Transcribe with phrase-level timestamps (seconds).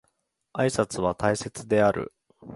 [0.53, 2.11] 挨拶は大切である